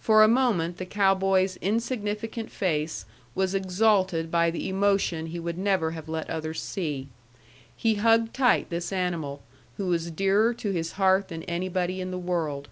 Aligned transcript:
For 0.00 0.24
a 0.24 0.26
moment 0.26 0.78
the 0.78 0.84
cow 0.84 1.14
boy's 1.14 1.54
insignificant 1.58 2.50
face 2.50 3.04
was 3.36 3.54
exalted 3.54 4.28
by 4.28 4.50
the 4.50 4.68
emotion 4.68 5.26
he 5.26 5.38
would 5.38 5.56
never 5.56 5.92
have 5.92 6.08
let 6.08 6.28
others 6.28 6.60
see. 6.60 7.06
He 7.76 7.94
hugged 7.94 8.34
tight 8.34 8.68
this 8.70 8.92
animal, 8.92 9.44
who 9.76 9.86
was 9.86 10.10
dearer 10.10 10.54
to 10.54 10.72
his 10.72 10.94
heart 10.98 11.28
than 11.28 11.44
anybody 11.44 12.00
in 12.00 12.10
the 12.10 12.18
world. 12.18 12.68